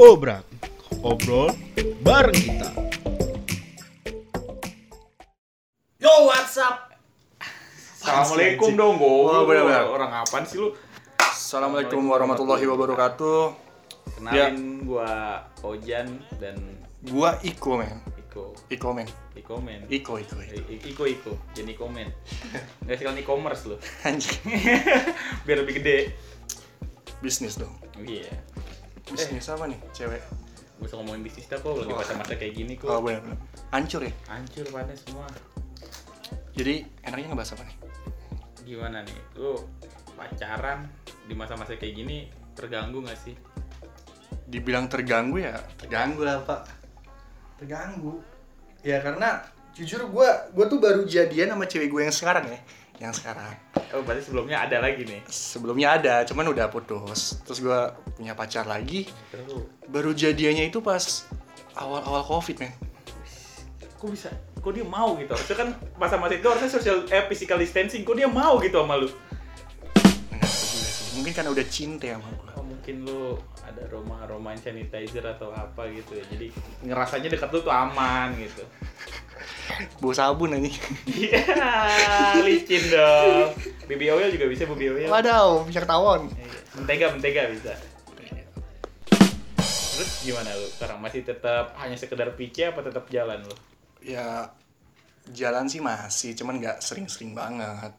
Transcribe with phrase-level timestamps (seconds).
[0.00, 0.40] Obrak,
[1.04, 1.52] obrol
[2.00, 2.70] bareng kita.
[6.00, 6.96] Yo, what's up?
[8.00, 9.28] Assalamualaikum dong, Go.
[9.28, 9.92] Oh, benar-benar.
[9.92, 10.72] Orang apaan sih lu?
[11.20, 13.52] Assalamualaikum warahmatullahi wabarakatuh.
[14.16, 16.56] Kenalin gua Ojan dan
[17.04, 18.00] Gua Iko men.
[18.16, 18.56] Iko.
[18.72, 19.08] Iko men.
[19.36, 19.84] Iko men.
[19.92, 20.36] Iko Iko.
[20.72, 21.32] Iko Iko.
[21.52, 22.08] Jadi komen.
[22.88, 23.76] Gak sekalian e-commerce lu.
[24.08, 24.40] Anjing.
[25.44, 26.16] Biar lebih gede.
[27.20, 27.76] Bisnis dong.
[28.00, 28.51] Iya.
[29.12, 29.78] Bisnis apa nih?
[29.92, 30.22] Cewek.
[30.82, 32.90] Gak usah ngomongin bisnis dah kok, lagi masa-masa kayak gini kok.
[32.90, 33.38] Oh benar benar.
[33.70, 34.12] Hancur ya.
[34.26, 35.28] Hancur pada semua.
[36.58, 37.76] Jadi enaknya ngebahas apa nih?
[38.66, 39.18] Gimana nih?
[39.38, 39.62] Lu
[40.18, 40.90] pacaran
[41.28, 42.26] di masa-masa kayak gini
[42.58, 43.38] terganggu gak sih?
[44.50, 46.66] Dibilang terganggu ya terganggu lah pak.
[47.62, 48.18] Terganggu.
[48.82, 52.60] Ya karena jujur gua gua tuh baru jadian sama cewek gue yang sekarang ya.
[53.02, 53.50] Yang sekarang.
[53.98, 55.26] Oh, berarti sebelumnya ada lagi nih.
[55.26, 57.42] Sebelumnya ada, cuman udah putus.
[57.42, 59.10] Terus gua punya pacar lagi.
[59.34, 61.26] Terus Baru jadiannya itu pas
[61.74, 62.72] awal-awal covid men.
[64.02, 68.02] kok bisa kok dia mau gitu harusnya kan masa-masa itu harusnya social eh physical distancing
[68.02, 69.10] kok dia mau gitu sama lu.
[71.18, 72.50] Mungkin karena udah cinta sama gua.
[72.58, 76.50] oh, mungkin lu ada aroma aroma sanitizer atau apa gitu ya jadi
[76.82, 78.66] ngerasanya dekat lu tuh aman gitu
[80.00, 80.74] Bau sabun anjing.
[81.10, 81.42] iya
[82.42, 83.52] licin dong
[83.86, 86.30] BB oil juga bisa BB oil Wadaw, minyak tawon.
[86.32, 86.58] Iya.
[86.78, 87.72] mentega mentega bisa
[89.92, 93.54] terus gimana lu sekarang masih tetap hanya sekedar PC apa tetap jalan lu
[94.02, 94.50] Ya
[95.30, 97.94] jalan sih masih, cuman nggak sering-sering banget.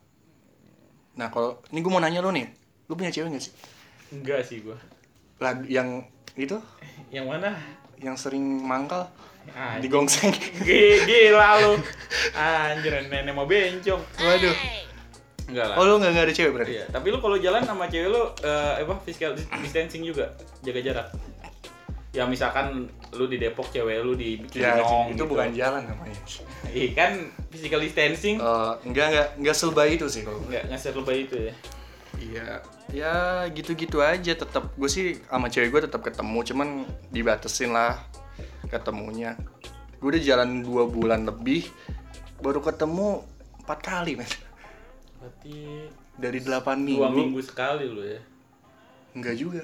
[1.15, 2.43] Nah kalau ini gue mau nanya lo nih,
[2.91, 3.53] lu punya cewek nggak sih?
[4.11, 4.75] enggak sih gua
[5.39, 6.03] Lah yang
[6.35, 6.59] itu,
[7.09, 7.55] yang mana
[8.03, 9.07] yang sering mangkal
[9.49, 10.29] ah, di gongseng.
[10.59, 11.73] G- Gila lu
[12.33, 14.55] Anjir nenek mau bencong Waduh.
[15.43, 16.71] Enggak lah Oh lu nggak nggak ada cewek berarti?
[16.73, 20.79] Iya, tapi lu kalau jalan sama cewek lu eh, apa physical dis- distancing juga, jaga
[20.79, 21.07] jarak.
[22.11, 25.25] Ya misalkan lu di Depok cewek lu di Ya Cibinong itu gitu.
[25.25, 26.19] bukan jalan namanya.
[26.69, 27.11] Iya kan
[27.49, 30.37] physical distancing Eh, enggak enggak enggak selebay itu sih kalau.
[30.39, 30.49] gua.
[30.49, 31.53] nggak ngasih lebay itu ya.
[32.21, 32.61] Iya,
[32.93, 33.15] ya
[33.49, 34.33] gitu-gitu aja.
[34.37, 36.67] Tetap gue sih sama cewek gue tetap ketemu, cuman
[37.09, 37.97] dibatesin lah
[38.69, 39.37] ketemunya.
[39.97, 41.69] Gue udah jalan dua bulan lebih,
[42.43, 43.23] baru ketemu
[43.63, 44.29] empat kali men.
[45.21, 45.55] Berarti
[46.13, 47.01] Dari delapan minggu.
[47.01, 48.21] dua minggu sekali lu ya.
[49.17, 49.63] Enggak juga.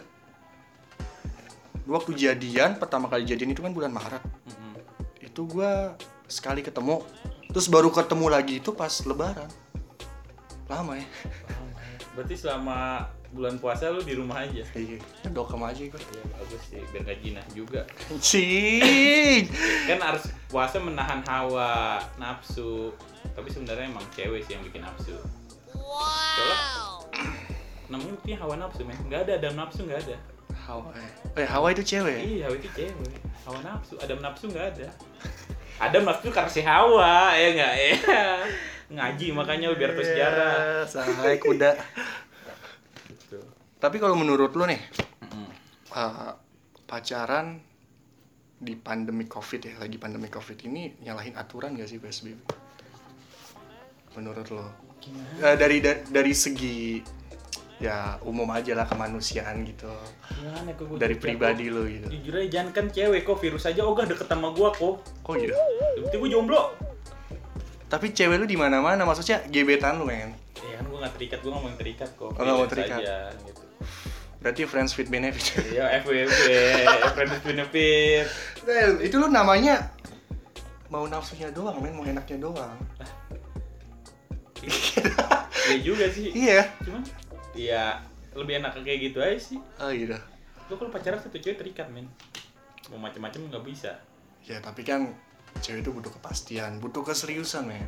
[1.86, 4.22] Waktu jadian, pertama kali jadian itu kan bulan Maret.
[4.22, 4.74] Mm-mm.
[5.22, 5.94] Itu gue
[6.30, 7.02] sekali ketemu,
[7.50, 9.50] terus baru ketemu lagi itu pas Lebaran.
[10.70, 11.06] Lama ya.
[12.20, 14.60] Berarti selama bulan puasa lu di rumah aja.
[14.76, 15.00] Iya,
[15.32, 15.96] dokem aja gue.
[15.96, 17.82] Ya bagus sih, biar gak jinah juga.
[18.20, 19.48] Cing.
[19.88, 22.92] Kan harus puasa menahan hawa nafsu.
[23.32, 25.16] Tapi sebenarnya emang cewek sih yang bikin nafsu.
[25.72, 27.08] Wow.
[27.90, 30.18] namanya buktinya hawa nafsu men nggak ada adam nafsu nggak ada
[30.70, 30.94] Hawa.
[31.34, 32.22] Eh, Hawa itu cewek.
[32.22, 34.88] iya hawa itu cewek hawa nafsu adam nafsu nggak ada
[35.82, 37.96] adam nafsu karena si hawa ya nggak ya
[38.90, 41.78] ngaji makanya lu biar tahu sejarah Sahai kuda.
[43.06, 43.38] gitu
[43.78, 44.82] Tapi kalau menurut lu nih,
[45.22, 45.48] Mm-mm.
[45.90, 46.32] eh,
[46.84, 47.62] pacaran
[48.56, 52.36] di pandemi Covid ya, lagi pandemi Covid ini nyalahin aturan gak sih PSBB?
[54.12, 54.66] Menurut lo?
[55.40, 57.00] Eh, dari da- dari segi
[57.80, 59.88] ya umum aja lah kemanusiaan gitu.
[60.36, 62.12] gimana kok Dari pribadi lo gitu.
[62.12, 65.56] jujur aja jangan kan cewek kok virus aja ogah deket sama gua kok Oh iya.
[65.96, 66.62] bukti gua jomblo
[67.90, 70.30] Tapi cewek lu di mana-mana maksudnya gebetan lu, men.
[70.56, 73.00] ya kan gua nggak terikat gua ngomong terikat kok Oh, nggak mau terikat.
[73.02, 73.64] aja, gitu
[74.40, 75.66] Berarti friends with benefit.
[75.78, 76.30] ya FWB
[77.12, 78.26] friends with benefit
[78.62, 79.90] Well, itu lu namanya
[80.88, 82.78] mau nafsunya doang, men, mau enaknya doang.
[84.60, 86.66] Iya juga sih Iya.
[86.82, 87.04] cuman
[87.54, 88.02] ya
[88.32, 90.18] lebih enak kayak gitu aja sih Oh gitu.
[90.68, 92.06] lu kalau pacaran satu cewek terikat men
[92.88, 93.98] mau macem-macem nggak bisa
[94.42, 95.14] Ya tapi kan
[95.60, 97.86] cewek itu butuh kepastian, butuh keseriusan, men.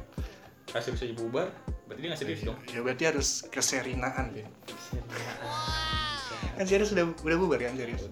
[0.67, 1.51] kasih bisa bubar
[1.83, 4.47] berarti dia nggak serius dong Ya berarti harus keserinaan, men.
[6.53, 8.07] Kan serius udah udah bubar kan serius.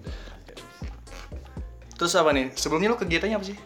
[1.94, 2.48] Terus apa nih?
[2.52, 3.58] Sebelumnya lu kegiatannya apa sih?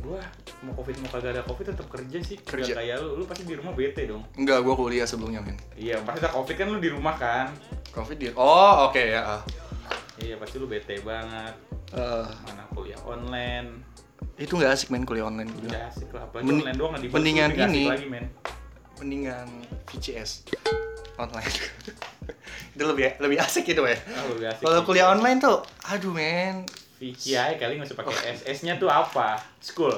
[0.00, 0.16] gua
[0.64, 2.72] mau covid mau kagak ada covid tetap kerja sih Kerja.
[2.72, 5.54] kayak lu lu pasti di rumah bete dong Enggak, gua kuliah sebelumnya, men.
[5.76, 7.52] iya pasti ada covid kan lu di rumah kan
[7.92, 8.32] Covid dia.
[8.34, 9.38] Oh, oke ya.
[9.38, 9.42] ah.
[10.18, 11.52] iya pasti lu bete banget
[11.90, 13.82] Eh, mana kuliah online
[14.36, 15.72] itu nggak asik main kuliah online bilang.
[15.72, 17.84] Gak asik lah apalagi Mending- online doang nggak mendingan ini.
[17.86, 18.24] lagi men
[18.96, 19.48] Mendingan
[19.88, 20.30] VCS
[21.16, 21.52] online.
[22.74, 23.96] itu lebih lebih asik gitu ya.
[23.96, 26.64] asik Kalau kuliah online tuh, aduh men.
[27.00, 29.92] Aja kali nggak usah pakai S S nya tuh apa school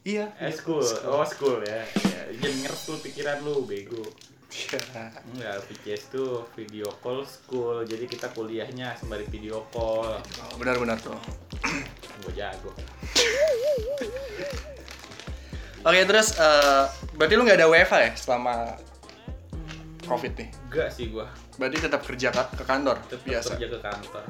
[0.00, 0.32] Iya.
[0.40, 0.80] Eh, school.
[1.04, 1.84] Oh, school ya.
[1.84, 4.00] ya jangan ngeres lu pikiran lu, bego.
[4.50, 5.12] Ya.
[5.28, 7.84] Enggak, VCS tuh video call school.
[7.84, 10.16] Jadi kita kuliahnya sembari video call.
[10.16, 11.20] Oh, Benar-benar tuh.
[12.24, 12.72] Gue jago.
[15.80, 16.84] Oke terus eh,
[17.14, 18.76] berarti lu nggak ada WFH ya selama
[20.04, 20.48] COVID nih?
[20.66, 21.26] Enggak sih gua.
[21.56, 23.50] Berarti tetap kerja ka- ke kantor Tetap biasa.
[23.54, 24.24] kerja ke kantor.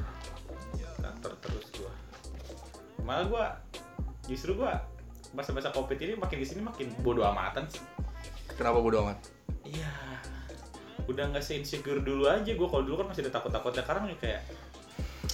[0.97, 1.91] Kantor terus gua.
[3.01, 3.45] Malah gua
[4.25, 4.79] justru gua
[5.31, 7.83] masa-masa covid ini makin ke sini makin bodo amatan sih.
[8.53, 9.19] Kenapa bodo amat?
[9.63, 9.91] Iya.
[11.03, 14.41] Udah nggak se-insecure dulu aja gua kalau dulu kan masih ada takut-takutnya sekarang nih kayak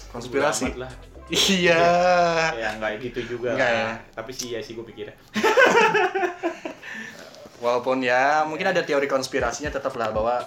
[0.08, 0.74] Konspirasi.
[0.74, 0.90] lah.
[1.28, 1.84] Iya.
[2.56, 3.56] Ya nggak gitu juga.
[3.56, 4.00] Nggak lah.
[4.00, 4.16] ya?
[4.16, 5.16] Tapi sih ya sih gua pikirnya.
[7.64, 10.46] Walaupun ya mungkin ada teori konspirasinya tetap lah bahwa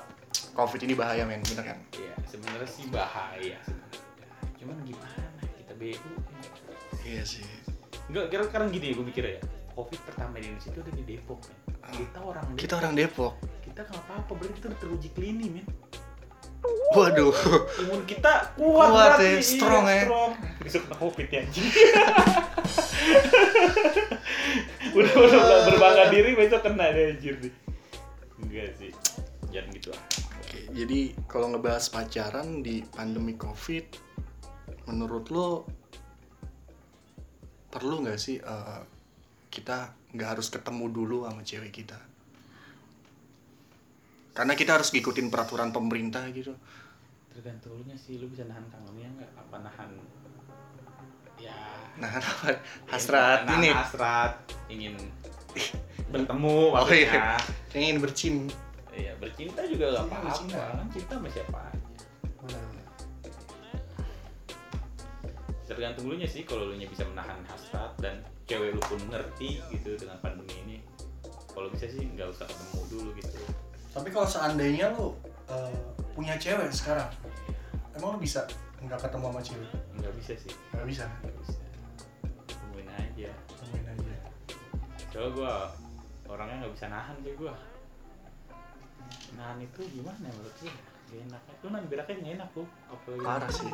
[0.55, 1.79] COVID ini bahaya men, bener kan?
[1.99, 4.01] Iya, sebenarnya sih bahaya sebenarnya.
[4.63, 5.27] Cuman gimana
[5.59, 6.11] kita bego.
[7.03, 7.43] Iya sih.
[8.11, 9.41] Enggak, kira sekarang gini gue mikir ya.
[9.75, 11.59] Covid pertama di Indonesia itu ada di Depok, men.
[11.95, 12.59] Kita orang Depok.
[12.61, 13.35] Kita orang Depok.
[13.71, 15.67] kita nggak apa-apa, berarti kita udah teruji klini, men.
[16.91, 17.31] Waduh.
[17.81, 19.23] Imun kita kuat, Kuat berarti.
[19.23, 20.03] ya, Iya, strong ya.
[20.11, 20.33] strong.
[20.61, 21.43] Besok kena Covid ya,
[24.91, 27.53] udah udah udah berbangga diri besok kena deh anjir nih.
[28.43, 28.91] Enggak sih.
[29.51, 30.03] Jangan gitu ah.
[30.41, 31.01] Oke, jadi
[31.31, 33.87] kalau ngebahas pacaran di pandemi COVID,
[34.89, 35.49] menurut lo
[37.71, 38.81] perlu nggak sih eh,
[39.47, 41.99] kita nggak harus ketemu dulu sama cewek kita?
[44.31, 46.55] Karena kita harus ngikutin peraturan pemerintah gitu.
[47.31, 49.31] Tergantung lu nya sih, lu bisa nahan kangennya nggak?
[49.37, 49.91] Apa nahan
[51.37, 51.57] ya
[51.99, 52.57] Nah, apa?
[52.87, 54.33] Hasrat nahan ini hasrat
[54.69, 54.95] ingin
[56.13, 57.37] bertemu Oh, iya.
[57.73, 58.35] ingin bercin.
[58.91, 60.27] Iya, bercinta juga gak Iya, apa-apa.
[60.27, 60.59] bercinta.
[60.75, 61.79] Kan cinta sama siapa aja.
[65.65, 69.63] Tergantung lu nya sih kalau lu nya bisa menahan hasrat dan cewek lu pun ngerti
[69.71, 70.77] gitu dengan pandemi ini.
[71.47, 73.39] Kalau bisa sih nggak usah ketemu dulu gitu.
[73.91, 75.19] Tapi kalau seandainya lo
[75.51, 75.75] eh,
[76.15, 77.11] punya cewek sekarang,
[77.99, 78.47] emang lo bisa
[78.81, 79.71] nggak ketemu sama cewek?
[79.99, 80.53] Nggak bisa sih.
[80.73, 81.05] Nggak bisa.
[81.27, 81.61] Nggak bisa.
[82.47, 83.31] Tungguin aja.
[83.59, 84.15] Temuin aja.
[85.11, 85.53] Soalnya gua
[86.31, 87.55] orangnya nggak bisa nahan sih gua.
[89.35, 90.75] Nahan itu gimana ya menurut gua?
[91.11, 91.43] Gak enak.
[91.67, 92.67] Lu nahan beraknya nggak enak tuh.
[92.87, 93.71] Apalagi Parah sih.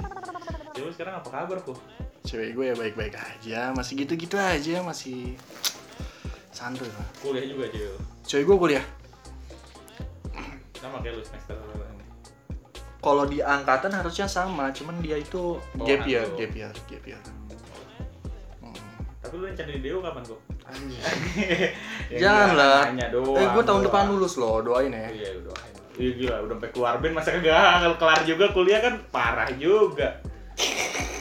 [0.73, 1.79] Cewek sekarang apa kabar kok?
[2.27, 5.39] Cewek gue ya baik-baik aja, masih gitu-gitu aja, masih
[6.51, 7.07] santuy lah.
[7.23, 7.93] Kuliah juga cewek.
[7.95, 8.01] lu.
[8.27, 8.85] Cewek gue kuliah.
[11.27, 11.59] Semester.
[13.03, 16.35] Kalau di angkatan harusnya sama, cuman dia itu gap year, lu.
[16.43, 17.23] gap year, gap year.
[19.23, 20.41] Tapi lu yang cari Deo kapan kok?
[22.11, 22.83] Ya Jangan enggak, lah.
[22.91, 23.39] Nanya doang.
[23.39, 23.87] Eh, gue tahun doang.
[23.87, 25.07] depan lulus loh, doain ya.
[25.11, 25.55] Iya, udah.
[25.97, 30.09] Iya gila, udah sampai keluar band masa kagak kelar juga kuliah kan parah juga.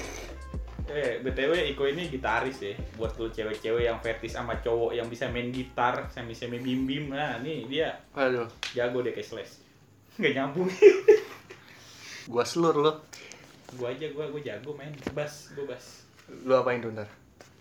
[0.96, 2.72] Eh, BTW Iko ini gitaris ya.
[2.96, 7.12] Buat lu cewek-cewek yang fetish sama cowok yang bisa main gitar, semi-semi bim-bim.
[7.12, 9.65] Nah, nih dia Waduh, jago deh kayak Slash.
[10.16, 10.70] Nggak nyambung.
[12.32, 12.92] gua selur lo.
[13.76, 16.08] gua aja gua gua jago main bass, gua bass.
[16.44, 17.10] Lu apain tuh ntar?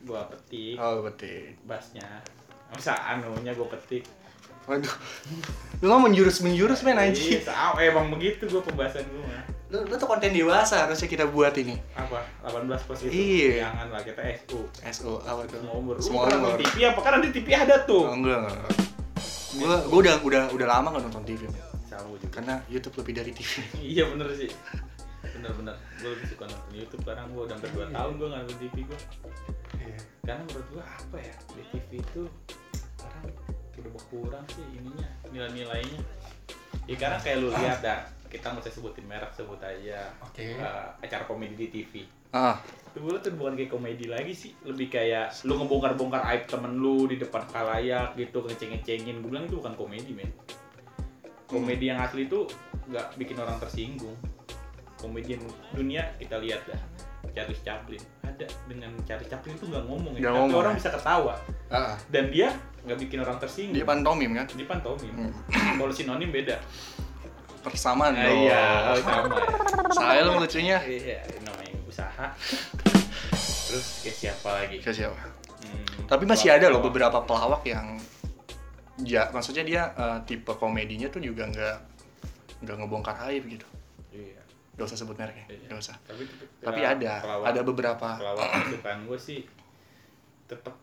[0.04, 1.52] Gua petik Oh, betul.
[1.64, 2.06] bassnya.
[2.70, 4.06] Masa anunya gua petik.
[4.64, 4.94] Waduh.
[5.78, 7.42] Lu mah menjurus-menjurus men Iya, anjing.
[7.42, 9.44] sama, emang begitu gua pembahasan gua mah.
[9.68, 11.74] Lu, lu tuh konten dewasa harusnya kita buat ini.
[11.92, 12.22] Apa?
[12.46, 13.10] 18 plus itu?
[13.10, 13.66] Iya.
[13.66, 14.60] Jangan lah kita SU.
[14.94, 15.58] SO apa tuh?
[15.58, 15.94] Semua umur.
[15.98, 16.54] Semua umur.
[16.56, 17.00] TV apa?
[17.02, 18.06] Kan di TV ada tuh.
[18.06, 18.54] Oh, enggak, enggak.
[18.54, 18.72] enggak.
[19.58, 21.42] Gua gua udah udah udah lama gak nonton TV.
[22.02, 22.32] Gua juga.
[22.34, 23.52] Karena YouTube lebih dari TV.
[23.94, 24.50] Iya bener sih.
[25.24, 25.76] Bener-bener.
[26.02, 28.76] Gue lebih suka nonton YouTube karena gue udah hampir 2 tahun gue nggak nonton TV
[28.82, 29.00] gue.
[29.80, 29.98] Iya.
[30.24, 32.22] Karena menurut gue apa ya di TV itu
[32.74, 33.24] sekarang
[33.74, 36.00] udah berkurang sih ininya nilai-nilainya.
[36.84, 40.58] Ya karena kayak lu lihat dah kita nggak usah sebutin merek sebut aja Oke.
[40.58, 42.02] eh, acara komedi di TV.
[42.34, 42.58] Ah,
[42.90, 47.14] gue tuh bukan kayak komedi lagi sih, lebih kayak lu ngebongkar-bongkar aib temen lu di
[47.14, 49.22] depan kalayak gitu, ngeceng-ngecengin.
[49.22, 50.26] Gue bilang itu bukan komedi, men.
[51.54, 52.50] Komedi yang asli itu
[52.90, 54.16] nggak bikin orang tersinggung.
[54.98, 55.38] Komedian
[55.70, 56.80] dunia kita lihat dah.
[57.34, 60.78] Charles Chaplin ada dengan Charles Chaplin itu nggak ngomong ya, tapi orang ya.
[60.78, 61.34] bisa ketawa
[61.66, 61.98] ah.
[62.06, 62.54] dan dia
[62.86, 63.74] nggak bikin orang tersinggung.
[63.74, 64.46] Dia pantomim kan?
[64.54, 65.12] Dia pantomim.
[65.18, 65.32] Hmm.
[65.82, 66.62] Kalau sinonim beda.
[67.64, 68.44] Persamaan Nah, dong.
[68.44, 69.46] iya, oh, sama ya.
[69.96, 70.78] Saya lo lucunya.
[70.84, 72.26] Iya, namanya usaha.
[73.72, 74.76] Terus kayak siapa lagi?
[74.84, 75.16] Siapa siapa?
[75.16, 77.96] Hmm, Tapi masih ada loh beberapa pelawak yang
[79.00, 81.76] ya maksudnya dia eh, tipe komedinya tuh juga nggak
[82.62, 83.66] nggak ngebongkar aib gitu.
[84.10, 84.38] Iya.
[84.74, 85.66] Gak usah sebut mereknya, Iya.
[85.68, 85.96] gak usah.
[86.02, 86.22] Tapi,
[86.58, 87.12] Tapi ada,
[87.46, 88.08] ada beberapa.
[88.14, 89.40] pelawak kesukaan gue sih
[90.44, 90.74] tetap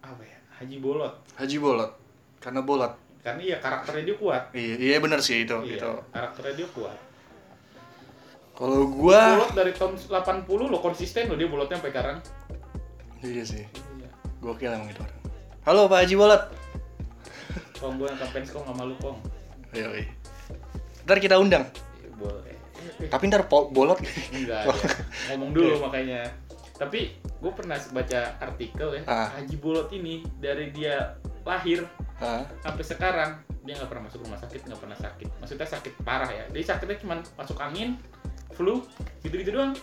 [0.00, 1.92] apa ya Haji Bolot Haji Bolot,
[2.38, 2.92] karena bolot.
[3.20, 5.92] karena iya karakternya dia kuat Iya, iya bener sih itu, iya itu.
[6.10, 6.98] karakternya dia kuat
[8.54, 12.16] Kalau gua, Bolot dari tahun 80 lo konsisten lo dia bolotnya sampai sekarang
[13.20, 15.20] iya sih, iya gokil emang itu orang.
[15.64, 16.42] Halo Pak Haji Bolot.
[17.84, 19.18] Kong gue yang kampanye kong sama lu kong
[19.74, 20.06] Iya, iya.
[21.04, 21.66] Ntar kita undang.
[21.98, 22.54] Ya, boleh.
[23.10, 23.98] Tapi ntar bolot.
[24.30, 24.74] Enggak, ya.
[25.34, 26.30] ngomong dulu makanya.
[26.78, 29.28] Tapi gue pernah baca artikel ya, Ah.
[29.34, 31.84] Haji Bolot ini dari dia lahir
[32.22, 32.46] Hah?
[32.62, 33.30] sampai sekarang
[33.66, 35.28] dia nggak pernah masuk rumah sakit, nggak pernah sakit.
[35.42, 36.44] Maksudnya sakit parah ya.
[36.54, 37.98] Jadi sakitnya cuma masuk angin,
[38.54, 38.80] flu,
[39.26, 39.74] gitu-gitu doang.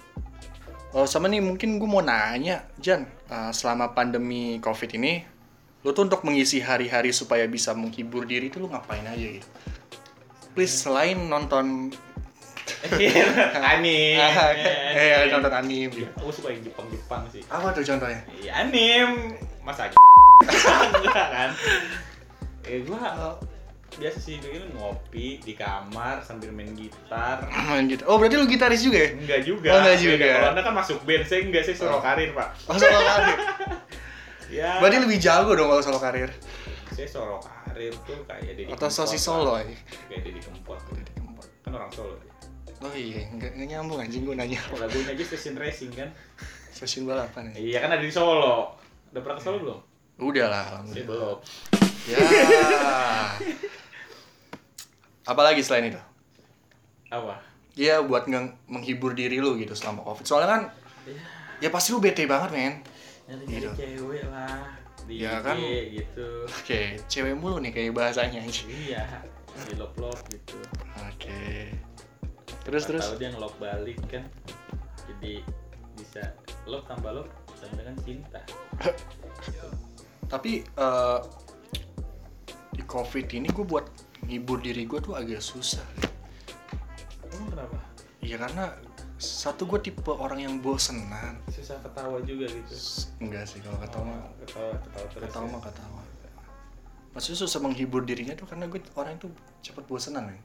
[0.92, 5.24] Oh sama nih mungkin gue mau nanya, Jan, uh, selama pandemi COVID ini,
[5.82, 9.48] lu tuh untuk mengisi hari-hari supaya bisa menghibur diri tuh lu ngapain aja gitu?
[10.54, 11.90] Please selain nonton
[13.64, 14.22] anime.
[14.94, 16.06] eh nonton anime.
[16.16, 17.42] Aku suka yang Jepang-Jepang sih.
[17.48, 18.22] Apa tuh contohnya?
[18.36, 19.34] Iya anime.
[19.62, 19.90] Masa
[20.98, 21.50] enggak kan?
[22.64, 23.38] Eh gua
[23.92, 27.44] biasa sih ini ngopi di kamar sambil main gitar.
[27.70, 28.06] Main gitu.
[28.06, 29.10] Oh berarti lu gitaris juga ya?
[29.14, 29.68] Enggak juga.
[29.68, 30.30] Oh, enggak juga.
[30.32, 32.02] Kalau Anda kan masuk band, saya enggak sih solo Oh.
[32.02, 32.48] karir, Pak.
[32.70, 33.38] Oh solo karir.
[34.52, 34.78] Ya.
[34.78, 36.28] Berarti lebih jago dong kalau solo karir.
[36.92, 39.72] saya solo karir tuh kayak Deddy Atau Kempot sosis solo aja.
[40.06, 40.80] Kayak Deddy Kempot.
[41.62, 42.20] Kan orang Solo.
[42.20, 42.30] dia.
[42.82, 44.60] Oh iya, nggak, nggak nyambung anjing gue nanya.
[44.74, 46.10] Lagunya aja Station Racing kan.
[46.70, 47.56] Stasiun balapan ya?
[47.56, 48.76] Iya kan ada di Solo.
[49.10, 49.80] Udah pernah ke Solo belum?
[50.20, 51.08] Udah lah, Saya alhamdulillah.
[51.08, 51.38] belum.
[52.04, 52.18] Ya.
[55.24, 56.02] Apalagi selain itu?
[57.08, 57.40] Apa?
[57.72, 60.26] Iya buat nge- menghibur diri lu gitu selama covid.
[60.26, 60.62] Soalnya kan
[61.58, 62.74] ya pasti lu bete banget men.
[63.32, 63.70] Nyari Gitu.
[63.74, 64.60] cewek lah.
[65.02, 65.56] Di Ya IG kan.
[65.90, 66.28] gitu.
[66.46, 68.44] Oke, cewek mulu nih kayak bahasanya.
[68.68, 69.04] Iya.
[69.66, 70.60] Di love love gitu.
[71.08, 71.72] Oke.
[72.62, 73.06] Terus terus.
[73.08, 74.24] Tahu dia ngelok balik kan.
[75.08, 75.42] Jadi
[75.96, 76.22] bisa
[76.66, 78.40] love tambah love sama dengan cinta.
[80.28, 81.20] Tapi eh,
[82.72, 83.86] di covid ini gue buat
[84.24, 85.84] ngibur diri gue tuh agak susah.
[87.28, 87.78] Emang kenapa?
[88.22, 88.66] Iya karena
[89.22, 91.38] satu gue tipe orang yang bosenan.
[91.48, 92.74] Susah ketawa juga gitu.
[93.20, 95.22] Enggak sih kalau ketawa Oh, ketawa ketawa terus.
[95.24, 95.52] ketawa ya.
[95.52, 96.02] mah ketawa.
[97.12, 99.30] Maksudnya susah menghibur dirinya tuh karena gue orang itu
[99.62, 100.40] cepet bosenan men.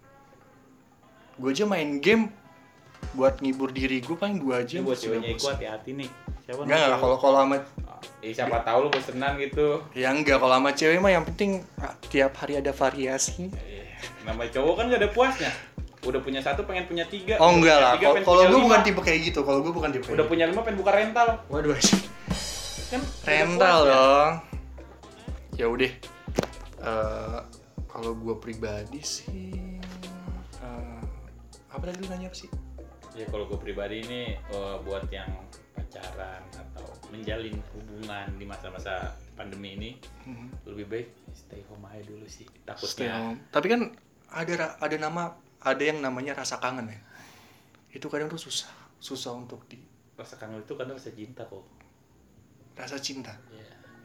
[1.36, 2.28] Gue aja main game
[3.12, 5.52] buat ngibur diri gue paling dua jam buat ceweknya bosen.
[5.52, 6.10] hati-hati nih.
[6.42, 7.56] Siapa Enggak enggak kalau kalau sama
[8.18, 9.80] Eh, siapa tahu lu bosenan gitu.
[9.92, 13.48] ya enggak kalau sama cewek mah yang penting ah, tiap hari ada variasi.
[13.54, 13.88] Eh,
[14.22, 15.50] Nama cowok kan gak ada puasnya.
[16.06, 17.34] Udah punya satu pengen punya tiga.
[17.42, 17.98] Oh enggak lah.
[17.98, 19.42] Kalau gue bukan tipe kayak gitu.
[19.42, 20.06] Kalau gue bukan tipe.
[20.06, 21.28] Udah punya lima pengen buka rental.
[21.50, 21.74] Waduh.
[22.86, 24.32] Kan rental dong.
[25.58, 25.90] Ya udah.
[26.76, 27.38] Eh,
[27.90, 29.80] kalau gue pribadi sih
[30.60, 31.00] eh,
[31.66, 32.46] apa tadi lu nanya apa sih?
[33.16, 35.32] Ya kalau gue pribadi ini eh, buat yang
[35.72, 39.90] pacaran atau menjalin hubungan di masa-masa pandemi ini
[40.26, 40.50] Hmm.
[40.66, 42.44] lebih baik stay home aja dulu sih.
[42.44, 43.38] Stay Takutnya home.
[43.50, 43.80] Tapi kan
[44.28, 45.22] ada ada nama
[45.60, 47.00] ada yang namanya rasa kangen ya.
[47.90, 49.80] Itu kadang tuh susah, susah untuk di
[50.14, 51.64] rasa kangen itu kan rasa cinta kok.
[52.76, 53.32] rasa cinta.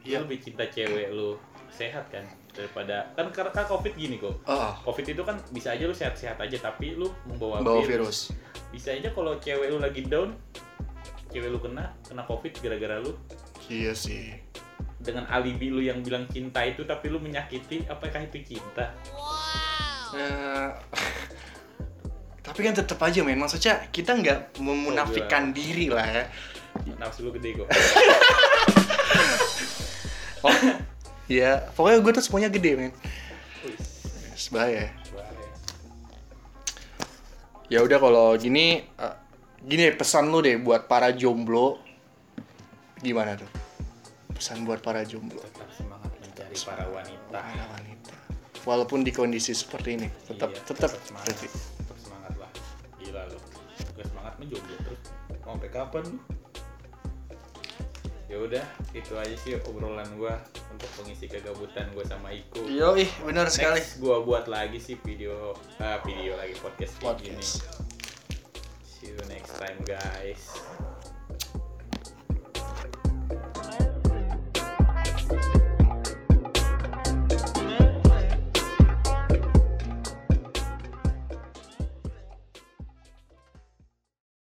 [0.02, 0.16] Iya.
[0.18, 1.36] Lu lebih cinta cewek lu
[1.68, 4.32] sehat kan daripada kan karena kan covid gini kok.
[4.44, 8.32] Oh, Covid itu kan bisa aja lu sehat-sehat aja tapi lu membawa bawa virus.
[8.72, 10.32] Bisa aja kalau cewek lu lagi down,
[11.28, 13.12] cewek lu kena kena covid gara-gara lu
[13.68, 14.32] Iya sih.
[15.02, 18.94] dengan alibi lu yang bilang cinta itu tapi lu menyakiti apakah itu cinta?
[20.12, 20.68] Eh,
[22.42, 26.24] tapi kan tetap aja men, maksudnya kita nggak memunafikan diri lah ya.
[26.98, 27.68] Nafsu lu gede kok.
[30.42, 30.50] Oh,
[31.30, 32.92] iya, pokoknya gue tuh semuanya gede men.
[34.34, 34.90] Sebaya.
[34.90, 35.46] bahaya.
[37.70, 39.16] Ya udah kalau gini, eh,
[39.62, 41.78] gini pesan lu deh buat para jomblo.
[42.98, 43.46] Gimana tuh?
[44.34, 45.38] Pesan buat para jomblo.
[45.38, 47.38] Tetap semangat mencari para wanita.
[47.38, 48.14] Para wanita.
[48.66, 50.90] Walaupun di kondisi seperti ini, tetap Iya, tetap.
[50.90, 51.38] Tetap semangat.
[54.42, 55.00] Gak semangat menjomblo terus.
[55.42, 56.18] Sampai kapan lu?
[58.32, 58.64] Ya udah,
[58.96, 60.40] itu aja sih obrolan gua
[60.72, 62.64] untuk pengisi kegabutan gua sama Iko.
[62.64, 63.84] Yo, ih benar sekali.
[64.00, 65.52] Gua buat lagi sih video
[65.84, 67.36] ah, video lagi podcast kayak gini.
[67.36, 67.76] Podcast.
[68.88, 70.42] See you next time guys.